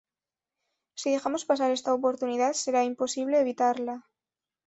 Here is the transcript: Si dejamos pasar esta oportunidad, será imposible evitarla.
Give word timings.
Si 0.99 1.09
dejamos 1.13 1.45
pasar 1.45 1.69
esta 1.71 1.93
oportunidad, 1.93 2.53
será 2.63 2.81
imposible 2.91 3.39
evitarla. 3.45 3.95